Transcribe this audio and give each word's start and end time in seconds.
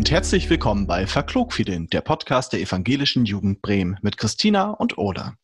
und 0.00 0.10
herzlich 0.10 0.48
willkommen 0.48 0.86
bei 0.86 1.06
Verklogfidin, 1.06 1.88
der 1.88 2.00
Podcast 2.00 2.54
der 2.54 2.60
Evangelischen 2.60 3.26
Jugend 3.26 3.60
Bremen 3.60 3.98
mit 4.00 4.16
Christina 4.16 4.70
und 4.70 4.96
Oda. 4.96 5.36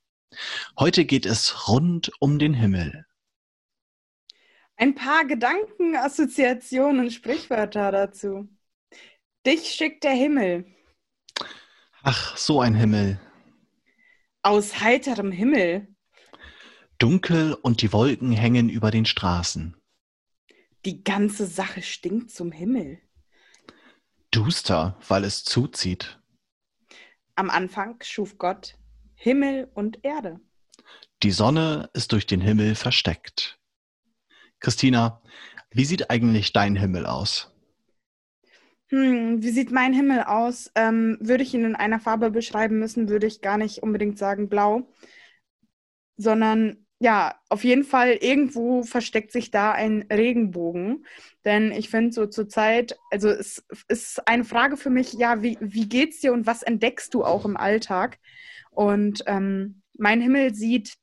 Heute 0.78 1.04
geht 1.04 1.26
es 1.26 1.68
rund 1.68 2.10
um 2.20 2.38
den 2.38 2.54
Himmel. 2.54 3.04
Ein 4.76 4.94
paar 4.94 5.26
Gedanken, 5.26 5.94
Assoziationen 5.94 7.00
und 7.00 7.10
Sprichwörter 7.10 7.92
dazu. 7.92 8.48
Dich 9.44 9.74
schickt 9.74 10.04
der 10.04 10.14
Himmel. 10.14 10.64
Ach, 12.02 12.34
so 12.38 12.62
ein 12.62 12.74
Himmel. 12.74 13.20
Aus 14.40 14.80
heiterem 14.80 15.32
Himmel. 15.32 15.86
Dunkel 16.96 17.52
und 17.52 17.82
die 17.82 17.92
Wolken 17.92 18.32
hängen 18.32 18.70
über 18.70 18.90
den 18.90 19.04
Straßen. 19.04 19.76
Die 20.86 21.04
ganze 21.04 21.44
Sache 21.44 21.82
stinkt 21.82 22.30
zum 22.30 22.52
Himmel. 22.52 23.02
Duster, 24.36 24.98
weil 25.08 25.24
es 25.24 25.44
zuzieht. 25.44 26.20
Am 27.36 27.48
Anfang 27.48 27.96
schuf 28.02 28.36
Gott 28.36 28.76
Himmel 29.14 29.70
und 29.72 30.04
Erde. 30.04 30.38
Die 31.22 31.30
Sonne 31.30 31.88
ist 31.94 32.12
durch 32.12 32.26
den 32.26 32.42
Himmel 32.42 32.74
versteckt. 32.74 33.58
Christina, 34.60 35.22
wie 35.70 35.86
sieht 35.86 36.10
eigentlich 36.10 36.52
dein 36.52 36.76
Himmel 36.76 37.06
aus? 37.06 37.50
Hm, 38.88 39.42
wie 39.42 39.50
sieht 39.50 39.72
mein 39.72 39.94
Himmel 39.94 40.22
aus? 40.22 40.70
Ähm, 40.74 41.16
würde 41.20 41.42
ich 41.42 41.54
ihn 41.54 41.64
in 41.64 41.74
einer 41.74 41.98
Farbe 41.98 42.30
beschreiben 42.30 42.78
müssen, 42.78 43.08
würde 43.08 43.26
ich 43.26 43.40
gar 43.40 43.56
nicht 43.56 43.82
unbedingt 43.82 44.18
sagen 44.18 44.50
blau, 44.50 44.86
sondern 46.18 46.85
ja, 46.98 47.34
auf 47.50 47.62
jeden 47.64 47.84
Fall 47.84 48.12
irgendwo 48.12 48.82
versteckt 48.82 49.30
sich 49.30 49.50
da 49.50 49.72
ein 49.72 50.06
Regenbogen. 50.10 51.06
Denn 51.44 51.70
ich 51.72 51.90
finde 51.90 52.12
so 52.12 52.26
zur 52.26 52.48
Zeit, 52.48 52.96
also 53.10 53.28
es 53.28 53.64
ist 53.88 54.26
eine 54.26 54.44
Frage 54.44 54.76
für 54.76 54.90
mich, 54.90 55.12
ja, 55.12 55.42
wie, 55.42 55.58
wie 55.60 55.88
geht's 55.88 56.20
dir 56.20 56.32
und 56.32 56.46
was 56.46 56.62
entdeckst 56.62 57.12
du 57.14 57.24
auch 57.24 57.44
im 57.44 57.56
Alltag? 57.56 58.18
Und 58.70 59.24
ähm, 59.26 59.82
mein 59.98 60.20
Himmel 60.20 60.54
sieht 60.54 60.96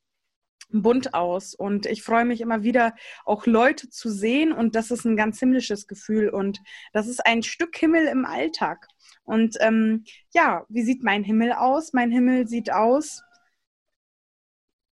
bunt 0.70 1.14
aus 1.14 1.54
und 1.54 1.86
ich 1.86 2.02
freue 2.02 2.24
mich 2.24 2.40
immer 2.40 2.62
wieder, 2.64 2.94
auch 3.24 3.46
Leute 3.46 3.90
zu 3.90 4.10
sehen 4.10 4.52
und 4.52 4.74
das 4.74 4.90
ist 4.90 5.04
ein 5.04 5.16
ganz 5.16 5.38
himmlisches 5.38 5.86
Gefühl 5.86 6.28
und 6.28 6.60
das 6.92 7.06
ist 7.06 7.24
ein 7.24 7.42
Stück 7.42 7.76
Himmel 7.76 8.06
im 8.06 8.24
Alltag. 8.24 8.88
Und 9.22 9.56
ähm, 9.60 10.04
ja, 10.32 10.64
wie 10.68 10.82
sieht 10.82 11.02
mein 11.04 11.24
Himmel 11.24 11.52
aus? 11.52 11.92
Mein 11.92 12.10
Himmel 12.10 12.48
sieht 12.48 12.72
aus. 12.72 13.22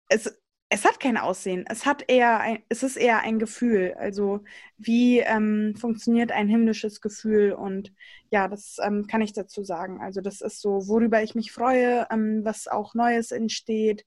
Es, 0.09 0.33
es 0.75 0.85
hat 0.85 0.99
kein 0.99 1.17
Aussehen. 1.17 1.65
Es 1.69 1.87
hat 1.87 2.03
eher 2.09 2.41
ein, 2.41 2.59
es 2.69 2.83
ist 2.83 2.97
eher 2.97 3.21
ein 3.21 3.39
Gefühl. 3.39 3.95
Also 3.97 4.43
wie 4.77 5.21
ähm, 5.21 5.77
funktioniert 5.77 6.33
ein 6.33 6.49
himmlisches 6.49 7.01
Gefühl? 7.01 7.53
Und 7.53 7.93
ja, 8.31 8.49
das 8.49 8.79
ähm, 8.83 9.07
kann 9.07 9.21
ich 9.21 9.33
dazu 9.33 9.63
sagen. 9.63 10.01
Also 10.01 10.21
das 10.21 10.41
ist 10.41 10.61
so, 10.61 10.89
worüber 10.89 11.23
ich 11.23 11.37
mich 11.37 11.53
freue, 11.53 12.09
ähm, 12.11 12.41
was 12.45 12.67
auch 12.67 12.95
Neues 12.95 13.31
entsteht, 13.31 14.05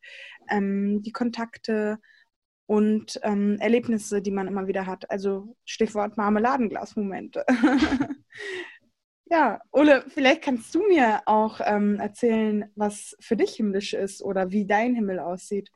ähm, 0.50 1.02
die 1.04 1.14
Kontakte 1.14 2.00
und 2.66 3.18
ähm, 3.24 3.56
Erlebnisse, 3.60 4.22
die 4.22 4.32
man 4.32 4.50
immer 4.50 4.68
wieder 4.68 4.86
hat. 4.86 5.10
Also 5.10 5.56
Stichwort 5.64 6.18
Marmeladenglas-Momente. 6.18 7.46
ja, 9.26 9.62
Ole, 9.72 10.04
vielleicht 10.10 10.42
kannst 10.42 10.76
du 10.76 10.86
mir 10.86 11.22
auch 11.28 11.62
ähm, 11.64 11.96
erzählen, 12.02 12.70
was 12.76 13.16
für 13.22 13.38
dich 13.38 13.52
himmlisch 13.56 13.94
ist 13.94 14.22
oder 14.22 14.52
wie 14.52 14.66
dein 14.66 14.96
Himmel 14.96 15.20
aussieht. 15.20 15.72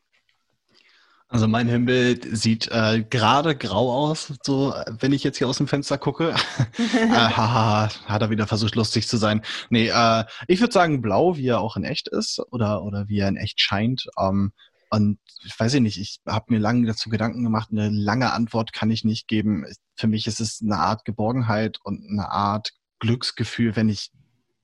Also 1.31 1.47
mein 1.47 1.69
Himmel 1.69 2.19
sieht 2.35 2.67
äh, 2.71 3.05
gerade 3.09 3.55
grau 3.55 3.89
aus, 3.89 4.33
so 4.43 4.73
wenn 4.99 5.13
ich 5.13 5.23
jetzt 5.23 5.37
hier 5.37 5.47
aus 5.47 5.57
dem 5.57 5.67
Fenster 5.67 5.97
gucke. 5.97 6.31
äh, 6.77 7.07
haha, 7.09 7.87
hat 8.05 8.21
er 8.21 8.29
wieder 8.29 8.47
versucht 8.47 8.75
lustig 8.75 9.07
zu 9.07 9.15
sein. 9.15 9.41
Nee, 9.69 9.87
äh, 9.87 10.25
ich 10.49 10.59
würde 10.59 10.73
sagen 10.73 11.01
blau, 11.01 11.37
wie 11.37 11.47
er 11.47 11.61
auch 11.61 11.77
in 11.77 11.85
echt 11.85 12.09
ist 12.09 12.41
oder 12.51 12.83
oder 12.83 13.07
wie 13.07 13.19
er 13.19 13.29
in 13.29 13.37
echt 13.37 13.61
scheint. 13.61 14.07
Ähm, 14.19 14.51
und 14.89 15.19
ich 15.45 15.57
weiß 15.57 15.73
nicht, 15.75 15.97
ich 15.97 16.19
habe 16.27 16.47
mir 16.49 16.59
lange 16.59 16.85
dazu 16.85 17.09
Gedanken 17.09 17.45
gemacht. 17.45 17.69
Eine 17.71 17.87
lange 17.89 18.33
Antwort 18.33 18.73
kann 18.73 18.91
ich 18.91 19.05
nicht 19.05 19.29
geben. 19.29 19.65
Für 19.95 20.07
mich 20.07 20.27
ist 20.27 20.41
es 20.41 20.61
eine 20.61 20.79
Art 20.79 21.05
Geborgenheit 21.05 21.77
und 21.81 22.05
eine 22.09 22.29
Art 22.29 22.73
Glücksgefühl, 22.99 23.77
wenn 23.77 23.87
ich 23.87 24.11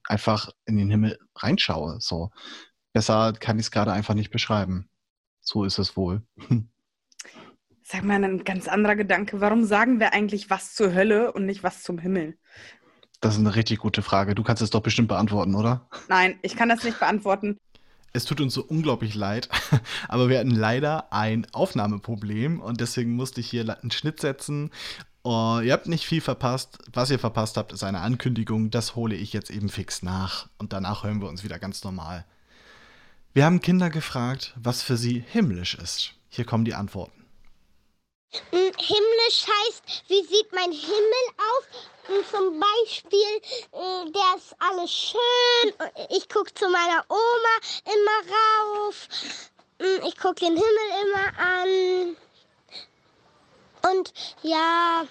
einfach 0.04 0.50
in 0.66 0.76
den 0.76 0.90
Himmel 0.90 1.18
reinschaue. 1.38 2.00
So 2.02 2.30
besser 2.92 3.32
kann 3.40 3.58
ich 3.58 3.68
es 3.68 3.72
gerade 3.72 3.94
einfach 3.94 4.16
nicht 4.16 4.32
beschreiben. 4.32 4.90
So 5.48 5.64
ist 5.64 5.80
es 5.80 5.96
wohl. 5.96 6.22
Sag 7.82 8.04
mal, 8.04 8.22
ein 8.22 8.44
ganz 8.44 8.68
anderer 8.68 8.98
Gedanke. 8.98 9.40
Warum 9.40 9.64
sagen 9.64 10.02
wir 10.02 10.12
eigentlich 10.12 10.50
was 10.50 10.76
zur 10.76 10.94
Hölle 10.94 11.32
und 11.32 11.46
nicht 11.46 11.64
was 11.64 11.84
zum 11.84 12.00
Himmel? 12.00 12.38
Das 13.22 13.36
ist 13.36 13.40
eine 13.40 13.56
richtig 13.56 13.80
gute 13.80 14.02
Frage. 14.02 14.36
Du 14.36 14.44
kannst 14.44 14.62
es 14.62 14.72
doch 14.72 14.82
bestimmt 14.82 15.08
beantworten, 15.08 15.56
oder? 15.56 15.88
Nein, 16.10 16.38
ich 16.42 16.58
kann 16.58 16.68
das 16.68 16.84
nicht 16.84 17.00
beantworten. 17.00 17.58
Es 18.12 18.26
tut 18.26 18.42
uns 18.42 18.56
so 18.56 18.62
unglaublich 18.62 19.16
leid, 19.16 19.48
aber 20.10 20.28
wir 20.28 20.40
hatten 20.40 20.52
leider 20.52 21.14
ein 21.14 21.48
Aufnahmeproblem 21.54 22.60
und 22.60 22.82
deswegen 22.82 23.16
musste 23.16 23.40
ich 23.40 23.50
hier 23.50 23.62
einen 23.82 23.92
Schnitt 23.92 24.20
setzen. 24.20 24.72
Oh, 25.24 25.62
ihr 25.64 25.72
habt 25.72 25.88
nicht 25.88 26.06
viel 26.06 26.20
verpasst. 26.20 26.78
Was 26.92 27.10
ihr 27.10 27.20
verpasst 27.20 27.56
habt, 27.56 27.72
ist 27.72 27.84
eine 27.84 28.02
Ankündigung. 28.02 28.70
Das 28.70 28.98
hole 28.98 29.16
ich 29.16 29.32
jetzt 29.32 29.50
eben 29.50 29.70
fix 29.70 30.04
nach 30.04 30.50
und 30.58 30.74
danach 30.74 31.06
hören 31.06 31.22
wir 31.22 31.30
uns 31.30 31.46
wieder 31.46 31.58
ganz 31.58 31.86
normal. 31.86 32.26
Wir 33.38 33.46
haben 33.46 33.62
Kinder 33.62 33.92
gefragt, 33.92 34.52
was 34.56 34.82
für 34.82 34.98
sie 34.98 35.24
himmlisch 35.32 35.76
ist. 35.76 36.14
Hier 36.28 36.44
kommen 36.44 36.66
die 36.66 36.74
Antworten. 36.74 37.24
Hm, 38.32 38.72
himmlisch 38.80 39.46
heißt, 39.46 39.84
wie 40.08 40.24
sieht 40.24 40.52
mein 40.54 40.72
Himmel 40.72 41.26
aus? 41.38 41.68
Hm, 42.08 42.26
zum 42.32 42.60
Beispiel, 42.60 43.20
äh, 43.74 44.12
der 44.12 44.38
ist 44.38 44.56
alles 44.58 44.92
schön. 44.92 45.74
Ich 46.10 46.28
gucke 46.30 46.52
zu 46.56 46.68
meiner 46.68 47.06
Oma 47.10 47.56
immer 47.86 48.34
rauf. 48.34 49.08
Hm, 49.80 50.08
ich 50.08 50.18
gucke 50.18 50.40
den 50.44 50.56
Himmel 50.56 50.88
immer 51.04 51.40
an. 51.40 52.18
Und 53.92 54.14
ja, 54.42 55.06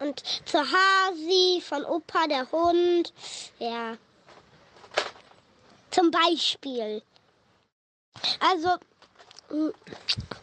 und 0.00 0.22
zur 0.44 0.66
Hasi 0.70 1.62
von 1.66 1.82
Opa, 1.86 2.26
der 2.26 2.52
Hund. 2.52 3.14
Ja. 3.58 3.96
Zum 5.90 6.10
Beispiel. 6.10 7.02
Also, 8.40 8.68
mm, 9.50 9.70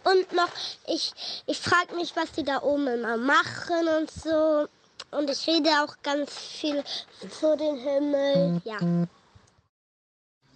und 0.03 0.31
noch, 0.33 0.49
ich, 0.87 1.13
ich 1.45 1.59
frage 1.59 1.95
mich, 1.95 2.15
was 2.15 2.31
die 2.31 2.43
da 2.43 2.61
oben 2.61 2.87
immer 2.87 3.17
machen 3.17 3.87
und 3.99 4.11
so. 4.11 4.67
Und 5.11 5.29
ich 5.29 5.47
rede 5.47 5.69
auch 5.83 5.95
ganz 6.03 6.37
viel 6.37 6.83
zu 7.29 7.57
den 7.57 7.77
Himmel. 7.77 8.61
Ja. 8.63 8.77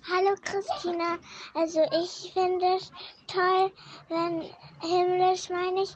Hallo 0.06 0.36
Christina, 0.44 1.18
also 1.54 1.80
ich 1.94 2.34
finde 2.34 2.76
es 2.76 2.92
toll, 3.26 3.72
wenn 4.10 4.42
himmlisch 4.82 5.50
meine 5.50 5.84
ich, 5.84 5.96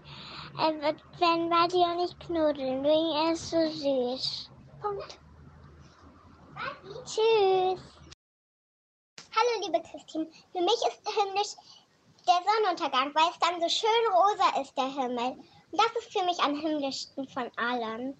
äh, 0.58 0.94
wenn 1.20 1.50
Buddy 1.50 1.84
und 1.84 2.06
ich 2.06 2.18
knuddeln, 2.20 2.84
wegen 2.84 3.28
er 3.28 3.34
ist 3.34 3.50
so 3.50 3.70
süß. 3.70 4.50
Punkt. 4.82 5.20
Tschüss. 7.06 7.97
Hallo 9.40 9.68
liebe 9.68 9.84
Christine, 9.88 10.26
für 10.52 10.62
mich 10.62 10.82
ist 10.88 11.02
himmlisch 11.06 11.54
der 12.26 12.42
Sonnenuntergang, 12.44 13.14
weil 13.14 13.30
es 13.30 13.38
dann 13.38 13.62
so 13.62 13.70
schön 13.70 13.90
rosa 14.12 14.62
ist, 14.62 14.76
der 14.76 14.92
Himmel. 14.92 15.38
Und 15.72 15.80
das 15.80 15.92
ist 16.00 16.12
für 16.12 16.26
mich 16.26 16.40
am 16.40 16.60
himmlischsten 16.60 17.28
von 17.28 17.52
allen. 17.56 18.16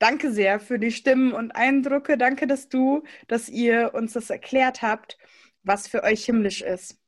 Danke 0.00 0.32
sehr 0.32 0.58
für 0.58 0.80
die 0.80 0.90
Stimmen 0.90 1.32
und 1.32 1.52
Eindrücke. 1.52 2.18
Danke, 2.18 2.48
dass 2.48 2.68
du, 2.68 3.04
dass 3.28 3.48
ihr 3.48 3.94
uns 3.94 4.14
das 4.14 4.30
erklärt 4.30 4.82
habt, 4.82 5.16
was 5.62 5.86
für 5.86 6.02
euch 6.02 6.24
himmlisch 6.24 6.62
ist. 6.62 6.98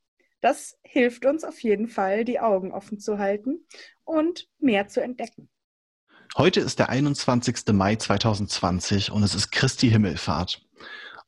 Das 0.41 0.79
hilft 0.85 1.27
uns 1.27 1.43
auf 1.43 1.61
jeden 1.61 1.89
Fall, 1.89 2.25
die 2.25 2.39
Augen 2.39 2.71
offen 2.71 3.01
zu 3.01 3.19
halten 3.19 3.67
und 4.05 4.49
mehr 4.61 4.87
zu 4.87 5.03
entdecken. 5.03 5.49
Heute 6.37 6.61
ist 6.61 6.79
der 6.79 6.89
21. 6.89 7.67
Mai 7.73 7.97
2020 7.97 9.11
und 9.11 9.25
es 9.25 9.35
ist 9.35 9.51
Christi 9.51 9.91
Himmelfahrt. 9.91 10.65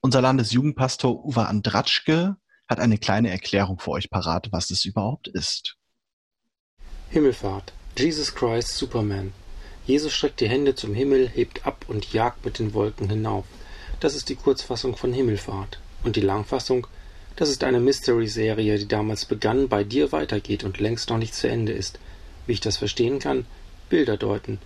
Unser 0.04 0.20
Landesjugendpastor 0.20 1.24
Uwe 1.24 1.46
Andratschke 1.46 2.36
hat 2.68 2.78
eine 2.78 2.98
kleine 2.98 3.30
Erklärung 3.30 3.78
für 3.78 3.92
euch 3.92 4.10
parat, 4.10 4.48
was 4.52 4.70
es 4.70 4.84
überhaupt 4.84 5.28
ist. 5.28 5.78
Himmelfahrt. 7.08 7.72
Jesus 7.96 8.34
Christ 8.34 8.76
Superman. 8.76 9.32
Jesus 9.86 10.12
streckt 10.12 10.40
die 10.40 10.48
Hände 10.50 10.74
zum 10.74 10.92
Himmel, 10.92 11.26
hebt 11.30 11.66
ab 11.66 11.86
und 11.88 12.12
jagt 12.12 12.44
mit 12.44 12.58
den 12.58 12.74
Wolken 12.74 13.08
hinauf. 13.08 13.46
Das 14.00 14.14
ist 14.14 14.28
die 14.28 14.34
Kurzfassung 14.34 14.94
von 14.94 15.14
Himmelfahrt. 15.14 15.80
Und 16.02 16.16
die 16.16 16.20
Langfassung, 16.20 16.86
das 17.36 17.48
ist 17.48 17.64
eine 17.64 17.80
Mystery-Serie, 17.80 18.76
die 18.76 18.88
damals 18.88 19.24
begann, 19.24 19.70
bei 19.70 19.84
dir 19.84 20.12
weitergeht 20.12 20.64
und 20.64 20.80
längst 20.80 21.08
noch 21.08 21.16
nicht 21.16 21.34
zu 21.34 21.48
Ende 21.48 21.72
ist. 21.72 21.98
Wie 22.46 22.52
ich 22.52 22.60
das 22.60 22.76
verstehen 22.76 23.20
kann? 23.20 23.46
Bilder 23.88 24.18
deuten. 24.18 24.58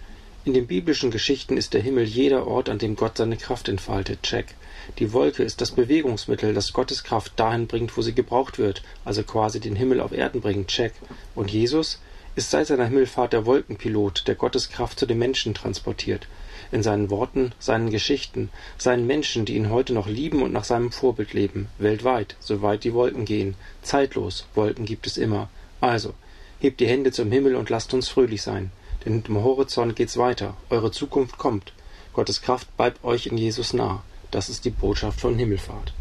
In 0.49 0.55
den 0.55 0.67
biblischen 0.67 1.11
Geschichten 1.11 1.59
ist 1.59 1.75
der 1.75 1.83
Himmel 1.83 2.05
jeder 2.05 2.47
Ort, 2.47 2.71
an 2.71 2.79
dem 2.79 2.97
Gott 2.97 3.19
seine 3.19 3.37
Kraft 3.37 3.69
entfaltet. 3.69 4.23
Check. 4.23 4.55
Die 4.99 5.13
Wolke 5.13 5.43
ist 5.43 5.61
das 5.61 5.73
Bewegungsmittel, 5.73 6.55
das 6.55 6.73
Gottes 6.73 7.05
Kraft 7.05 7.39
dahin 7.39 7.67
bringt, 7.67 7.95
wo 7.99 8.01
sie 8.01 8.15
gebraucht 8.15 8.59
wird, 8.59 8.83
also 9.05 9.23
quasi 9.25 9.61
den 9.61 9.77
Himmel 9.77 10.01
auf 10.01 10.11
Erden 10.11 10.41
bringt, 10.41 10.69
check. 10.69 10.95
Und 11.35 11.51
Jesus 11.51 12.01
ist 12.35 12.51
seit 12.51 12.67
seiner 12.67 12.87
Himmelfahrt 12.87 13.35
der 13.35 13.45
Wolkenpilot, 13.45 14.27
der 14.27 14.37
Gottes 14.37 14.71
Kraft 14.71 14.99
zu 14.99 15.05
den 15.05 15.19
Menschen 15.19 15.53
transportiert. 15.53 16.27
in 16.73 16.83
seinen 16.83 17.11
Worten, 17.11 17.53
seinen 17.59 17.91
Geschichten, 17.91 18.49
seinen 18.79 19.07
Menschen, 19.07 19.45
die 19.45 19.55
ihn 19.55 19.69
heute 19.69 19.93
noch 19.93 20.07
lieben 20.07 20.41
und 20.41 20.55
nach 20.55 20.65
seinem 20.65 20.93
Vorbild 20.93 21.35
leben, 21.35 21.69
weltweit, 21.77 22.37
soweit 22.41 22.85
die 22.85 22.95
Wolken 22.95 23.27
gehen, 23.27 23.55
zeitlos, 23.83 24.47
Wolken 24.55 24.87
gibt 24.87 25.07
es 25.07 25.19
immer. 25.19 25.51
Also, 25.83 26.15
hebt 26.59 26.81
die 26.81 26.87
Hände 26.87 27.13
zum 27.13 27.31
Himmel 27.31 27.55
und 27.55 27.69
lasst 27.69 27.93
uns 27.93 28.09
fröhlich 28.09 28.41
sein, 28.41 28.71
denn 29.05 29.15
hinterm 29.15 29.43
Horizont 29.43 29.97
geht's 29.97 30.17
weiter, 30.17 30.57
eure 30.71 30.91
Zukunft 30.91 31.39
kommt. 31.39 31.73
Gottes 32.13 32.43
Kraft 32.43 32.77
bleibt 32.77 33.05
euch 33.05 33.27
in 33.27 33.39
Jesus 33.39 33.73
nah. 33.73 34.03
Das 34.31 34.49
ist 34.49 34.65
die 34.65 34.71
Botschaft 34.71 35.21
von 35.21 35.37
Himmelfahrt. 35.37 35.95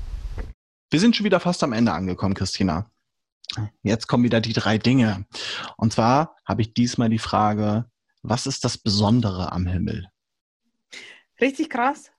Wir 0.90 1.00
sind 1.00 1.16
schon 1.16 1.26
wieder 1.26 1.40
fast 1.40 1.64
am 1.64 1.74
Ende 1.74 1.92
angekommen, 1.94 2.34
Christina. 2.34 2.90
Jetzt 3.84 4.08
kommen 4.08 4.24
wieder 4.24 4.42
die 4.42 4.54
drei 4.54 4.78
Dinge. 4.78 5.26
Und 5.78 5.94
zwar 5.94 6.36
habe 6.46 6.62
ich 6.62 6.74
diesmal 6.74 7.10
die 7.10 7.20
Frage, 7.20 7.86
was 8.22 8.48
ist 8.48 8.66
das 8.66 8.78
Besondere 8.78 9.52
am 9.52 9.66
Himmel? 9.68 10.08
Richtig 11.40 11.70
krass. 11.70 12.12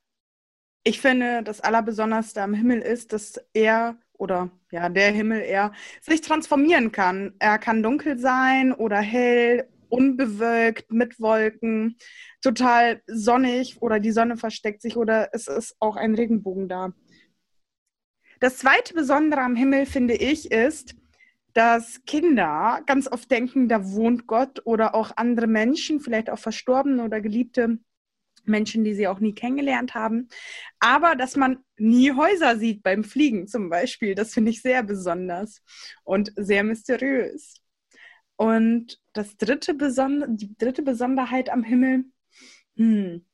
Ich 0.83 1.01
finde, 1.01 1.43
das 1.43 1.61
Allerbesonderste 1.61 2.41
am 2.41 2.53
Himmel 2.53 2.79
ist, 2.79 3.13
dass 3.13 3.39
er 3.53 3.97
oder 4.13 4.49
ja, 4.71 4.89
der 4.89 5.11
Himmel 5.11 5.41
eher 5.41 5.71
sich 6.01 6.21
transformieren 6.21 6.91
kann. 6.91 7.33
Er 7.39 7.57
kann 7.57 7.83
dunkel 7.83 8.19
sein 8.19 8.73
oder 8.73 8.99
hell, 8.99 9.67
unbewölkt, 9.89 10.91
mit 10.91 11.19
Wolken, 11.19 11.97
total 12.41 13.01
sonnig 13.07 13.81
oder 13.81 13.99
die 13.99 14.11
Sonne 14.11 14.37
versteckt 14.37 14.81
sich 14.81 14.97
oder 14.97 15.29
es 15.33 15.47
ist 15.47 15.75
auch 15.79 15.95
ein 15.95 16.15
Regenbogen 16.15 16.69
da. 16.69 16.93
Das 18.39 18.57
zweite 18.57 18.93
Besondere 18.93 19.41
am 19.41 19.55
Himmel, 19.55 19.85
finde 19.85 20.13
ich, 20.13 20.51
ist, 20.51 20.95
dass 21.53 21.99
Kinder 22.05 22.81
ganz 22.85 23.11
oft 23.11 23.29
denken, 23.29 23.67
da 23.67 23.91
wohnt 23.91 24.27
Gott 24.27 24.61
oder 24.63 24.95
auch 24.95 25.11
andere 25.17 25.47
Menschen, 25.47 25.99
vielleicht 25.99 26.29
auch 26.29 26.39
verstorbene 26.39 27.03
oder 27.03 27.19
geliebte 27.19 27.79
Menschen, 28.45 28.83
die 28.83 28.93
sie 28.93 29.07
auch 29.07 29.19
nie 29.19 29.33
kennengelernt 29.33 29.93
haben. 29.93 30.29
Aber 30.79 31.15
dass 31.15 31.35
man 31.35 31.59
nie 31.77 32.13
Häuser 32.13 32.57
sieht 32.57 32.83
beim 32.83 33.03
Fliegen 33.03 33.47
zum 33.47 33.69
Beispiel, 33.69 34.15
das 34.15 34.33
finde 34.33 34.51
ich 34.51 34.61
sehr 34.61 34.83
besonders 34.83 35.61
und 36.03 36.31
sehr 36.35 36.63
mysteriös. 36.63 37.55
Und 38.39 39.01
das 39.11 39.35
dritte 39.35 39.73
Besonder 39.73 40.25
die 40.29 40.55
dritte 40.57 40.81
Besonderheit 40.81 41.49
am 41.49 41.61
Himmel, 41.61 42.05
hm, 42.77 43.25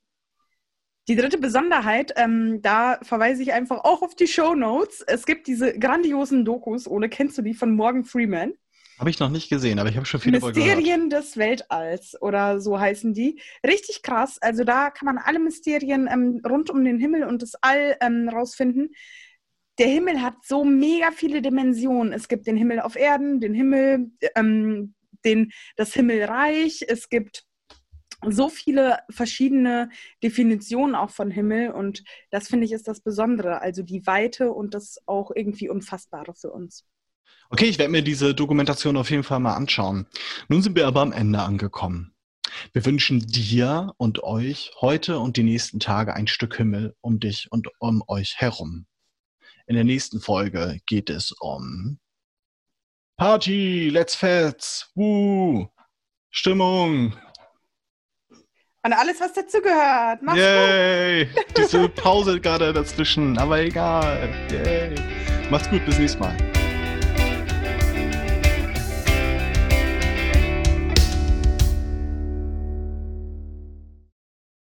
die 1.07 1.15
dritte 1.15 1.37
Besonderheit, 1.37 2.11
ähm, 2.15 2.59
da 2.63 2.97
verweise 3.03 3.43
ich 3.43 3.53
einfach 3.53 3.83
auch 3.83 4.01
auf 4.01 4.15
die 4.15 4.25
Show 4.25 4.55
Notes. 4.55 5.03
Es 5.05 5.27
gibt 5.27 5.45
diese 5.45 5.77
grandiosen 5.77 6.43
Dokus, 6.43 6.87
Ole, 6.87 7.07
kennst 7.07 7.37
du 7.37 7.43
die 7.43 7.53
von 7.53 7.75
Morgan 7.75 8.03
Freeman? 8.03 8.53
Habe 8.97 9.11
ich 9.11 9.19
noch 9.19 9.29
nicht 9.29 9.47
gesehen, 9.47 9.77
aber 9.77 9.89
ich 9.89 9.95
habe 9.95 10.07
schon 10.07 10.19
viel 10.19 10.31
darüber 10.31 10.51
gehört. 10.51 10.77
Mysterien 10.77 11.11
des 11.11 11.37
Weltalls 11.37 12.19
oder 12.19 12.59
so 12.59 12.79
heißen 12.79 13.13
die. 13.13 13.39
Richtig 13.63 14.01
krass. 14.01 14.39
Also 14.41 14.63
da 14.63 14.89
kann 14.89 15.05
man 15.05 15.19
alle 15.19 15.37
Mysterien 15.37 16.09
ähm, 16.11 16.41
rund 16.49 16.71
um 16.71 16.83
den 16.83 16.97
Himmel 16.97 17.25
und 17.25 17.43
das 17.43 17.53
All 17.61 17.95
ähm, 18.01 18.27
rausfinden. 18.27 18.89
Der 19.77 19.87
Himmel 19.87 20.21
hat 20.23 20.37
so 20.43 20.63
mega 20.63 21.11
viele 21.11 21.43
Dimensionen. 21.43 22.11
Es 22.11 22.27
gibt 22.27 22.47
den 22.47 22.57
Himmel 22.57 22.79
auf 22.79 22.95
Erden, 22.95 23.39
den 23.39 23.53
Himmel, 23.53 24.09
ähm, 24.35 24.94
den, 25.25 25.51
das 25.75 25.93
Himmelreich. 25.93 26.85
Es 26.87 27.09
gibt 27.09 27.45
so 28.27 28.49
viele 28.49 28.99
verschiedene 29.09 29.89
Definitionen 30.23 30.95
auch 30.95 31.09
von 31.09 31.31
Himmel 31.31 31.71
und 31.71 32.03
das 32.31 32.47
finde 32.47 32.65
ich 32.65 32.71
ist 32.71 32.87
das 32.87 33.01
Besondere, 33.01 33.61
also 33.61 33.83
die 33.83 34.05
Weite 34.07 34.51
und 34.51 34.73
das 34.73 34.97
auch 35.05 35.31
irgendwie 35.35 35.69
Unfassbare 35.69 36.33
für 36.33 36.51
uns. 36.51 36.85
Okay, 37.49 37.65
ich 37.65 37.77
werde 37.77 37.91
mir 37.91 38.01
diese 38.01 38.33
Dokumentation 38.33 38.97
auf 38.97 39.09
jeden 39.11 39.23
Fall 39.23 39.39
mal 39.39 39.53
anschauen. 39.53 40.07
Nun 40.47 40.61
sind 40.61 40.75
wir 40.75 40.87
aber 40.87 41.01
am 41.01 41.11
Ende 41.11 41.39
angekommen. 41.39 42.13
Wir 42.73 42.85
wünschen 42.85 43.19
dir 43.19 43.93
und 43.97 44.23
euch 44.23 44.71
heute 44.79 45.19
und 45.19 45.37
die 45.37 45.43
nächsten 45.43 45.79
Tage 45.79 46.13
ein 46.13 46.27
Stück 46.27 46.55
Himmel 46.57 46.95
um 47.01 47.19
dich 47.19 47.51
und 47.51 47.67
um 47.79 48.03
euch 48.07 48.35
herum. 48.37 48.87
In 49.67 49.75
der 49.75 49.83
nächsten 49.83 50.21
Folge 50.21 50.79
geht 50.85 51.09
es 51.09 51.31
um 51.33 51.99
Party, 53.17 53.89
Let's 53.89 54.15
Fets, 54.15 54.91
Woo, 54.95 55.67
Stimmung, 56.29 57.13
und 58.85 58.93
alles, 58.93 59.19
was 59.19 59.33
dazugehört. 59.33 60.21
Mach's 60.21 60.37
Yay! 60.37 61.25
Gut. 61.25 61.45
Diese 61.57 61.89
Pause 62.03 62.39
gerade 62.39 62.71
dazwischen, 62.71 63.35
aber 63.39 63.57
egal. 63.61 64.29
Yay! 64.51 64.93
Macht's 65.49 65.67
gut, 65.71 65.83
bis 65.87 65.97
nächstes 65.97 66.19
Mal. 66.19 66.37